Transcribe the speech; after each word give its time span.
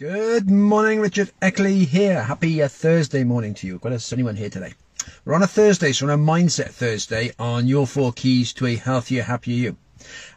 Good 0.00 0.50
morning, 0.50 1.00
Richard 1.00 1.30
Eckley 1.42 1.84
here. 1.84 2.22
Happy 2.22 2.62
uh, 2.62 2.68
Thursday 2.68 3.22
morning 3.22 3.52
to 3.52 3.66
you. 3.66 3.78
Quite 3.78 3.92
a 3.92 3.98
sunny 3.98 4.22
one 4.22 4.34
here 4.34 4.48
today. 4.48 4.72
We're 5.26 5.34
on 5.34 5.42
a 5.42 5.46
Thursday, 5.46 5.92
so 5.92 6.06
on 6.06 6.10
a 6.10 6.16
Mindset 6.16 6.70
Thursday 6.70 7.32
on 7.38 7.66
your 7.66 7.86
four 7.86 8.10
keys 8.10 8.54
to 8.54 8.64
a 8.64 8.76
healthier, 8.76 9.24
happier 9.24 9.56
you. 9.56 9.76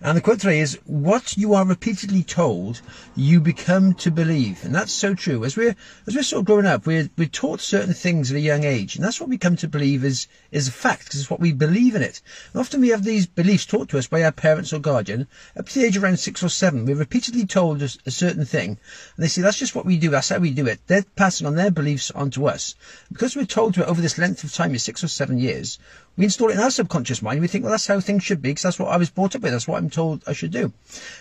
And 0.02 0.18
the 0.18 0.22
quote 0.22 0.40
today 0.40 0.60
is, 0.60 0.78
what 0.86 1.38
you 1.38 1.54
are 1.54 1.66
repeatedly 1.66 2.24
told, 2.24 2.82
you 3.16 3.40
become 3.40 3.94
to 3.96 4.12
believe. 4.12 4.64
And 4.66 4.76
that's 4.76 4.92
so 4.92 5.16
true. 5.16 5.46
As 5.46 5.56
we're, 5.56 5.76
as 6.08 6.16
we're 6.16 6.24
sort 6.24 6.42
of 6.42 6.46
growing 6.46 6.66
up, 6.66 6.86
we're, 6.86 7.10
we're 7.18 7.28
taught 7.28 7.62
certain 7.62 7.94
things 7.94 8.32
at 8.32 8.38
a 8.38 8.42
young 8.42 8.64
age. 8.64 8.96
And 8.96 9.04
that's 9.04 9.20
what 9.20 9.30
we 9.30 9.38
come 9.38 9.56
to 9.58 9.68
believe 9.68 10.04
is, 10.04 10.28
is 10.52 10.68
a 10.68 10.72
fact, 10.72 11.06
because 11.06 11.22
it's 11.22 11.30
what 11.30 11.40
we 11.40 11.54
believe 11.54 11.96
in 11.96 12.02
it. 12.02 12.22
And 12.52 12.60
often 12.60 12.82
we 12.82 12.90
have 12.90 13.04
these 13.04 13.26
beliefs 13.26 13.66
taught 13.66 13.90
to 13.90 13.98
us 13.98 14.08
by 14.08 14.24
our 14.24 14.32
parents 14.32 14.74
or 14.74 14.80
guardian. 14.80 15.28
Up 15.58 15.68
to 15.68 15.80
the 15.80 15.86
age 15.86 15.98
of 15.98 16.04
around 16.04 16.18
six 16.18 16.44
or 16.44 16.50
seven, 16.50 16.86
we're 16.86 16.96
repeatedly 16.96 17.46
told 17.46 17.82
a, 17.82 17.90
a 18.06 18.12
certain 18.12 18.46
thing. 18.46 18.70
And 19.16 19.24
they 19.24 19.28
say, 19.28 19.42
that's 19.42 19.60
just 19.60 19.76
what 19.76 19.86
we 19.86 19.98
do. 19.98 20.10
That's 20.10 20.30
how 20.30 20.40
we 20.40 20.52
do 20.52 20.68
it. 20.68 20.80
They're 20.88 21.06
passing 21.16 21.48
on 21.48 21.56
their 21.56 21.72
beliefs 21.72 22.12
onto 22.12 22.48
us. 22.48 22.76
Because 23.12 23.36
we're 23.36 23.46
told 23.46 23.76
to 23.76 23.84
it 23.84 23.88
over 23.88 24.02
this 24.02 24.18
length 24.18 24.44
of 24.44 24.54
time, 24.54 24.76
is 24.76 24.84
six 24.84 25.04
or 25.04 25.08
seven 25.08 25.38
years, 25.38 25.80
we 26.16 26.26
install 26.26 26.50
it 26.50 26.54
in 26.54 26.60
our 26.60 26.70
subconscious 26.70 27.22
mind. 27.22 27.42
We 27.42 27.48
think, 27.48 27.64
well, 27.64 27.72
that's 27.72 27.88
how 27.88 28.00
things 28.00 28.24
should 28.24 28.42
be 28.42 28.50
because 28.50 28.64
that's 28.64 28.80
what 28.80 28.90
I 28.90 28.98
was 28.98 29.10
brought 29.10 29.36
up 29.36 29.42
with. 29.42 29.52
That's 29.52 29.68
what 29.68 29.78
I'm 29.78 29.90
told 29.90 30.24
I 30.28 30.34
should 30.34 30.52
do. 30.52 30.72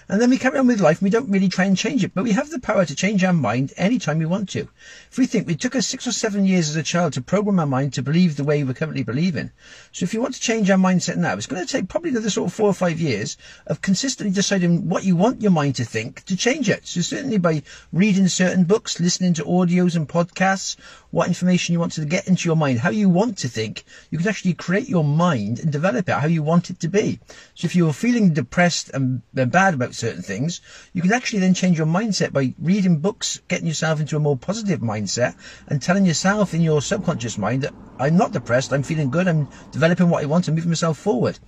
And 0.09 0.21
then 0.21 0.29
we 0.29 0.37
carry 0.37 0.59
on 0.59 0.67
with 0.67 0.81
life 0.81 0.99
and 0.99 1.07
we 1.07 1.11
don't 1.11 1.31
really 1.31 1.49
try 1.49 1.65
and 1.65 1.77
change 1.77 2.05
it. 2.05 2.13
But 2.15 2.25
we 2.25 2.33
have 2.33 2.51
the 2.51 2.61
power 2.61 2.85
to 2.85 2.95
change 2.95 3.25
our 3.25 3.33
mind 3.33 3.73
anytime 3.79 4.19
we 4.19 4.27
want 4.27 4.51
to. 4.51 4.69
If 5.11 5.17
we 5.17 5.27
think, 5.27 5.49
it 5.49 5.61
took 5.61 5.77
us 5.77 5.87
six 5.87 6.07
or 6.07 6.13
seven 6.13 6.45
years 6.45 6.69
as 6.69 6.77
a 6.77 6.83
child 6.83 7.15
to 7.15 7.23
program 7.23 7.59
our 7.59 7.67
mind 7.67 7.95
to 7.95 8.03
believe 8.03 8.37
the 8.37 8.45
way 8.45 8.63
we 8.65 8.75
currently 8.75 9.03
believe 9.03 9.35
in. 9.37 9.51
So 9.93 10.05
if 10.05 10.13
you 10.13 10.21
want 10.21 10.35
to 10.35 10.41
change 10.41 10.71
our 10.71 10.79
mindset 10.79 11.17
now, 11.17 11.35
it's 11.35 11.47
going 11.47 11.65
to 11.65 11.73
take 11.73 11.89
probably 11.89 12.11
another 12.11 12.31
sort 12.31 12.49
of 12.49 12.55
four 12.55 12.69
or 12.69 12.75
five 12.75 13.01
years 13.01 13.39
of 13.67 13.81
consistently 13.81 14.35
deciding 14.35 14.89
what 14.91 15.05
you 15.05 15.17
want 15.17 15.41
your 15.41 15.53
mind 15.53 15.77
to 15.77 15.85
think 15.85 16.25
to 16.25 16.37
change 16.37 16.69
it. 16.69 16.87
So 16.87 17.01
certainly 17.01 17.39
by 17.39 17.63
reading 17.93 18.29
certain 18.29 18.65
books, 18.65 19.01
listening 19.01 19.33
to 19.35 19.45
audios 19.45 19.97
and 19.97 20.07
podcasts, 20.07 20.77
what 21.11 21.29
information 21.29 21.73
you 21.73 21.79
want 21.79 21.93
to 21.93 22.05
get 22.05 22.27
into 22.27 22.49
your 22.49 22.57
mind, 22.57 22.81
how 22.81 22.91
you 22.91 23.09
want 23.09 23.39
to 23.39 23.49
think, 23.49 23.85
you 24.11 24.19
can 24.19 24.29
actually 24.29 24.55
create 24.55 24.82
your 24.89 25.05
mind 25.05 25.61
and 25.61 25.71
develop 25.73 26.09
it 26.09 26.13
how 26.13 26.27
you 26.27 26.43
want 26.43 26.71
it 26.71 26.81
to 26.81 26.89
be. 26.89 27.21
So 27.55 27.67
if 27.67 27.77
you're 27.77 27.93
feeling 27.93 28.33
depressed 28.33 28.91
and 28.91 29.23
bad 29.33 29.75
about 29.75 29.95
certain 29.95 30.23
things, 30.23 30.61
you 30.93 31.03
can 31.03 31.13
actually 31.13 31.41
then 31.41 31.55
change 31.55 31.79
your 31.79 31.87
mindset 31.87 32.33
by 32.33 32.55
reading 32.59 32.99
books, 32.99 33.41
getting 33.49 33.67
yourself 33.67 34.01
into 34.01 34.17
a 34.17 34.21
more 34.21 34.37
positive 34.37 34.81
mindset 34.81 35.35
and 35.67 35.81
telling 35.81 36.07
yourself 36.07 36.55
in 36.55 36.61
your 36.61 36.83
subconscious 36.83 37.39
mind 37.39 37.63
that 37.63 37.75
I'm 37.99 38.17
not 38.17 38.33
depressed, 38.33 38.73
I'm 38.73 38.83
feeling 38.83 39.11
good, 39.11 39.29
I'm 39.29 39.49
developing 39.71 40.09
what 40.09 40.23
I 40.23 40.27
want 40.27 40.49
and 40.49 40.57
moving 40.57 40.71
myself 40.71 40.99
forward. 40.99 41.39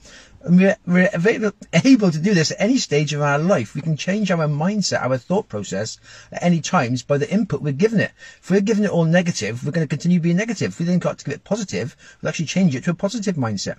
And 0.43 0.77
we're, 0.87 1.11
able 1.73 2.11
to 2.11 2.19
do 2.19 2.35
this 2.35 2.51
at 2.51 2.61
any 2.61 2.77
stage 2.77 3.15
of 3.15 3.23
our 3.23 3.39
life. 3.39 3.75
We 3.75 3.81
can 3.81 3.97
change 3.97 4.31
our 4.31 4.47
mindset, 4.47 5.03
our 5.03 5.17
thought 5.17 5.49
process 5.49 5.99
at 6.31 6.43
any 6.43 6.61
times 6.61 7.03
by 7.03 7.17
the 7.17 7.31
input 7.33 7.63
we're 7.63 7.73
giving 7.73 8.01
it. 8.01 8.13
If 8.43 8.51
we're 8.51 8.61
giving 8.61 8.85
it 8.85 8.91
all 8.91 9.07
negative, 9.07 9.65
we're 9.65 9.73
going 9.73 9.87
to 9.87 9.91
continue 9.91 10.21
being 10.21 10.37
negative. 10.37 10.73
If 10.73 10.81
we 10.81 10.85
then 10.85 10.99
got 10.99 11.19
to 11.19 11.25
give 11.25 11.35
it 11.35 11.45
positive, 11.45 11.97
we'll 12.21 12.29
actually 12.29 12.47
change 12.47 12.77
it 12.77 12.85
to 12.85 12.91
a 12.91 12.95
positive 12.95 13.24
mindset. 13.33 13.79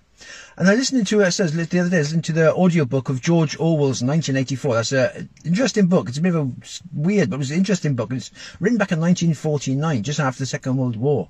And 0.58 0.68
I 0.68 0.76
listened 0.76 1.06
to, 1.08 1.22
it 1.22 1.32
says 1.32 1.54
the 1.54 1.80
other 1.80 1.90
day, 1.90 1.98
I 1.98 2.02
listened 2.02 2.24
to 2.26 2.34
the 2.34 2.54
audiobook 2.54 3.10
of 3.10 3.22
George 3.22 3.56
Orwell's 3.58 4.02
1984. 4.02 4.76
That's 4.76 4.92
an 4.92 5.30
interesting 5.44 5.88
book. 5.88 6.10
It's 6.10 6.18
a 6.18 6.22
bit 6.22 6.36
of 6.36 6.48
a 6.48 6.52
weird, 6.94 7.30
but 7.30 7.36
it 7.36 7.40
was 7.40 7.52
an 7.52 7.58
interesting 7.58 7.96
book. 7.96 8.12
It's 8.12 8.32
written 8.60 8.78
back 8.78 8.92
in 8.92 9.00
1949, 9.00 10.04
just 10.04 10.20
after 10.20 10.40
the 10.40 10.46
Second 10.46 10.78
World 10.78 10.96
War. 10.96 11.30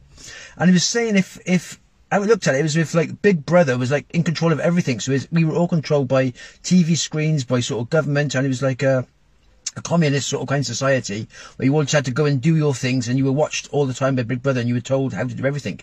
And 0.57 0.69
he 0.69 0.73
was 0.73 0.85
saying 0.85 1.15
if, 1.15 1.39
if 1.45 1.79
I 2.11 2.19
looked 2.19 2.47
at 2.47 2.55
it, 2.55 2.59
it 2.59 2.63
was 2.63 2.77
with 2.77 2.93
like 2.93 3.21
Big 3.21 3.45
Brother 3.45 3.77
was 3.77 3.91
like 3.91 4.09
in 4.11 4.23
control 4.23 4.51
of 4.51 4.59
everything. 4.59 4.99
So 4.99 5.11
was, 5.11 5.29
we 5.31 5.43
were 5.43 5.55
all 5.55 5.67
controlled 5.67 6.07
by 6.07 6.31
TV 6.63 6.95
screens, 6.95 7.43
by 7.43 7.59
sort 7.59 7.81
of 7.81 7.89
government, 7.89 8.35
and 8.35 8.45
it 8.45 8.49
was 8.49 8.61
like 8.61 8.83
a, 8.83 9.07
a 9.75 9.81
communist 9.81 10.29
sort 10.29 10.41
of 10.41 10.47
kind 10.47 10.61
of 10.61 10.65
society 10.65 11.27
where 11.55 11.65
you 11.65 11.73
all 11.73 11.83
just 11.83 11.93
had 11.93 12.05
to 12.05 12.11
go 12.11 12.25
and 12.25 12.41
do 12.41 12.55
your 12.55 12.73
things 12.73 13.07
and 13.07 13.17
you 13.17 13.25
were 13.25 13.31
watched 13.31 13.67
all 13.71 13.85
the 13.85 13.93
time 13.93 14.15
by 14.15 14.23
Big 14.23 14.41
Brother 14.41 14.59
and 14.59 14.69
you 14.69 14.75
were 14.75 14.81
told 14.81 15.13
how 15.13 15.23
to 15.23 15.33
do 15.33 15.45
everything. 15.45 15.79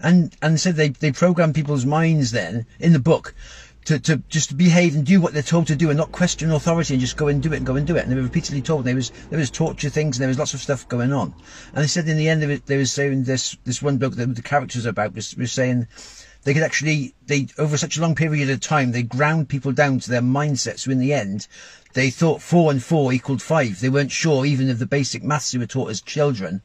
And, 0.00 0.34
and 0.42 0.60
so 0.60 0.72
they, 0.72 0.88
they 0.88 1.12
programmed 1.12 1.54
people's 1.54 1.86
minds 1.86 2.32
then 2.32 2.66
in 2.80 2.92
the 2.92 2.98
book 2.98 3.34
to, 3.86 4.00
to 4.00 4.16
just 4.28 4.56
behave 4.56 4.96
and 4.96 5.06
do 5.06 5.20
what 5.20 5.32
they're 5.32 5.42
told 5.42 5.68
to 5.68 5.76
do 5.76 5.90
and 5.90 5.96
not 5.96 6.10
question 6.10 6.50
authority 6.50 6.94
and 6.94 7.00
just 7.00 7.16
go 7.16 7.28
and 7.28 7.42
do 7.42 7.52
it 7.52 7.58
and 7.58 7.66
go 7.66 7.76
and 7.76 7.86
do 7.86 7.96
it. 7.96 8.02
And 8.02 8.10
they 8.10 8.16
were 8.16 8.22
repeatedly 8.22 8.60
told 8.60 8.84
there 8.84 8.96
was 8.96 9.10
there 9.30 9.38
was 9.38 9.50
torture 9.50 9.90
things 9.90 10.16
and 10.16 10.22
there 10.22 10.28
was 10.28 10.38
lots 10.38 10.54
of 10.54 10.60
stuff 10.60 10.88
going 10.88 11.12
on. 11.12 11.34
And 11.72 11.84
they 11.84 11.86
said 11.86 12.08
in 12.08 12.16
the 12.16 12.28
end 12.28 12.42
of 12.42 12.50
it, 12.50 12.66
they 12.66 12.76
were 12.76 12.84
saying 12.84 13.24
this 13.24 13.56
this 13.64 13.80
one 13.80 13.98
book 13.98 14.16
that 14.16 14.34
the 14.34 14.42
characters 14.42 14.86
about 14.86 15.14
was, 15.14 15.36
was 15.36 15.52
saying 15.52 15.86
they 16.42 16.52
could 16.52 16.64
actually 16.64 17.14
they 17.26 17.46
over 17.58 17.76
such 17.76 17.96
a 17.96 18.00
long 18.00 18.16
period 18.16 18.50
of 18.50 18.60
time 18.60 18.90
they 18.90 19.02
ground 19.04 19.48
people 19.48 19.70
down 19.70 20.00
to 20.00 20.10
their 20.10 20.20
mindsets. 20.20 20.80
So 20.80 20.90
in 20.90 20.98
the 20.98 21.12
end, 21.12 21.46
they 21.96 22.10
thought 22.10 22.42
four 22.42 22.70
and 22.70 22.82
four 22.82 23.10
equaled 23.10 23.40
five. 23.40 23.80
They 23.80 23.88
weren't 23.88 24.12
sure 24.12 24.44
even 24.44 24.68
of 24.68 24.78
the 24.78 24.86
basic 24.86 25.24
maths 25.24 25.52
they 25.52 25.58
were 25.58 25.66
taught 25.66 25.88
as 25.88 26.02
children 26.02 26.60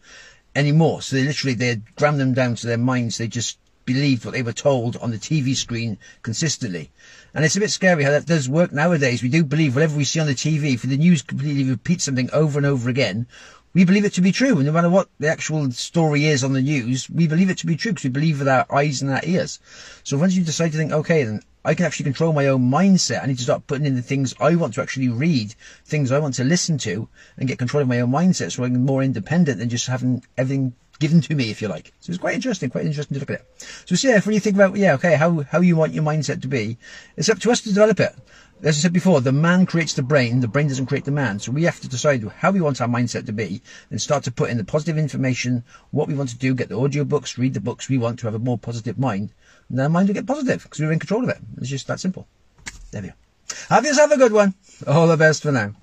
anymore. 0.54 1.02
So 1.02 1.16
they 1.16 1.24
literally 1.24 1.54
they 1.54 1.68
had 1.68 1.96
ground 1.96 2.20
them 2.20 2.34
down 2.34 2.56
to 2.56 2.68
their 2.68 2.78
minds. 2.78 3.18
They 3.18 3.30
just 3.30 3.58
believed 3.86 4.26
what 4.26 4.34
they 4.34 4.44
were 4.44 4.52
told 4.52 4.98
on 4.98 5.12
the 5.12 5.18
TV 5.18 5.56
screen 5.56 5.98
consistently. 6.22 6.92
And 7.34 7.46
it's 7.46 7.56
a 7.56 7.62
bit 7.62 7.72
scary 7.72 8.04
how 8.04 8.12
that 8.12 8.26
does 8.26 8.50
work 8.50 8.74
nowadays. 8.74 9.24
We 9.24 9.30
do 9.30 9.46
believe 9.46 9.74
whatever 9.74 9.96
we 9.96 10.04
see 10.04 10.20
on 10.20 10.28
the 10.28 10.36
TV, 10.36 10.74
if 10.74 10.82
the 10.82 10.98
news 10.98 11.22
completely 11.22 11.64
repeats 11.64 12.04
something 12.04 12.30
over 12.34 12.60
and 12.60 12.66
over 12.66 12.90
again, 12.90 13.26
we 13.74 13.86
believe 13.86 14.06
it 14.06 14.14
to 14.14 14.22
be 14.22 14.32
true. 14.32 14.58
And 14.58 14.66
no 14.66 14.72
matter 14.72 14.90
what 14.90 15.10
the 15.20 15.28
actual 15.28 15.72
story 15.72 16.26
is 16.26 16.44
on 16.44 16.54
the 16.54 16.62
news, 16.62 17.10
we 17.10 17.28
believe 17.28 17.50
it 17.50 17.58
to 17.60 17.66
be 17.66 17.76
true 17.76 17.92
because 17.92 18.04
we 18.04 18.10
believe 18.10 18.40
with 18.40 18.48
our 18.48 18.66
eyes 18.74 19.02
and 19.02 19.12
our 19.12 19.22
ears. 19.24 19.60
So 20.04 20.18
once 20.18 20.36
you 20.36 20.44
decide 20.44 20.72
to 20.72 20.78
think, 20.78 20.92
okay, 20.92 21.24
then 21.24 21.42
I 21.64 21.76
can 21.76 21.86
actually 21.86 22.06
control 22.06 22.34
my 22.34 22.48
own 22.48 22.72
mindset. 22.72 23.24
I 23.24 23.28
need 23.28 23.38
to 23.38 23.44
start 23.44 23.68
putting 23.68 23.86
in 23.86 23.96
the 23.96 24.02
things 24.02 24.34
I 24.40 24.56
want 24.56 24.74
to 24.74 24.82
actually 24.82 25.10
read, 25.10 25.54
things 25.86 26.12
I 26.12 26.20
want 26.20 26.34
to 26.36 26.44
listen 26.44 26.78
to, 26.80 27.08
and 27.38 27.48
get 27.48 27.60
control 27.60 27.82
of 27.82 27.88
my 27.88 28.00
own 28.00 28.12
mindset 28.12 28.52
so 28.52 28.64
I'm 28.64 28.86
more 28.86 29.04
independent 29.04 29.60
than 29.60 29.70
just 29.70 29.88
having 29.88 30.24
everything 30.38 30.74
given 31.00 31.22
to 31.22 31.36
me, 31.36 31.50
if 31.50 31.62
you 31.62 31.68
like. 31.68 31.94
So 32.00 32.12
it's 32.12 32.20
quite 32.20 32.36
interesting, 32.36 32.70
quite 32.70 32.86
interesting 32.86 33.16
to 33.16 33.20
look 33.20 33.30
at 33.32 33.42
it. 33.42 33.66
So 33.86 34.08
yeah, 34.08 34.18
if 34.18 34.26
you 34.28 34.40
think 34.40 34.56
about, 34.56 34.76
yeah, 34.76 34.94
okay, 34.94 35.16
how, 35.16 35.42
how 35.42 35.62
you 35.62 35.76
want 35.76 35.94
your 35.94 36.04
mindset 36.04 36.42
to 36.44 36.48
be, 36.48 36.78
it's 37.18 37.30
up 37.30 37.40
to 37.40 37.52
us 37.52 37.62
to 37.62 37.70
develop 37.70 38.00
it. 38.00 38.16
As 38.64 38.78
I 38.78 38.82
said 38.82 38.94
before, 38.94 39.22
the 39.22 39.32
man 39.32 39.66
creates 39.66 39.94
the 39.94 40.04
brain, 40.04 40.40
the 40.40 40.48
brain 40.48 40.68
doesn't 40.68 40.86
create 40.86 41.06
the 41.06 41.12
man. 41.12 41.40
So 41.40 41.52
we 41.52 41.64
have 41.64 41.80
to 41.80 41.90
decide 41.90 42.24
how 42.38 42.52
we 42.52 42.62
want 42.62 42.80
our 42.80 42.88
mindset 42.88 43.26
to 43.26 43.34
be 43.34 43.64
and 43.90 44.00
start 44.00 44.24
to 44.26 44.32
put 44.32 44.52
in 44.52 44.58
the 44.58 44.64
positive 44.64 45.00
information, 45.00 45.64
what 45.90 46.08
we 46.08 46.14
want 46.14 46.30
to 46.30 46.38
do, 46.38 46.54
get 46.54 46.70
the 46.70 46.78
audio 46.78 47.04
books, 47.04 47.40
read 47.40 47.56
the 47.56 47.60
books 47.60 47.90
we 47.90 47.98
want 47.98 48.20
to 48.20 48.28
have 48.28 48.36
a 48.36 48.40
more 48.40 48.60
positive 48.60 49.00
mind. 49.00 49.34
And 49.70 49.82
our 49.82 49.90
mind 49.90 50.10
will 50.10 50.14
get 50.14 50.28
positive 50.28 50.62
because 50.62 50.80
we're 50.80 50.92
in 50.92 51.00
control 51.00 51.24
of 51.24 51.30
it. 51.30 51.40
It's 51.58 51.70
just 51.70 51.88
that 51.88 52.00
simple. 52.00 52.28
There 52.92 53.02
we 53.02 53.08
go. 53.08 53.14
Have 53.70 53.84
yourself 53.84 54.12
a 54.12 54.18
good 54.18 54.32
one. 54.32 54.54
All 54.86 55.08
the 55.08 55.18
best 55.18 55.42
for 55.42 55.52
now. 55.52 55.74